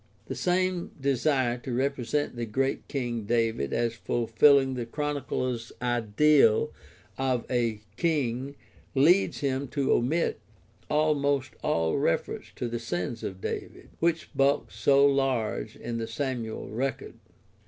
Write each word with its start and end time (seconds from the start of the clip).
The 0.25 0.33
same 0.33 0.89
desire 0.99 1.59
to 1.59 1.71
represent 1.71 2.35
the 2.35 2.47
great 2.47 2.87
King 2.87 3.25
David 3.25 3.71
as 3.71 3.93
fulfilling 3.93 4.73
the 4.73 4.87
Chronicler's 4.87 5.71
ideal 5.79 6.73
of 7.19 7.45
a 7.51 7.81
king 7.97 8.55
leads 8.95 9.41
him 9.41 9.67
to 9.67 9.91
omit 9.91 10.39
almost 10.89 11.51
all 11.61 11.97
reference 11.99 12.47
to 12.55 12.67
the 12.67 12.79
sins 12.79 13.21
of 13.21 13.41
David, 13.41 13.89
which 13.99 14.33
bulk 14.33 14.71
so 14.71 15.05
large 15.05 15.75
in 15.75 15.99
the 15.99 16.07
Samuel 16.07 16.67
record. 16.69 17.13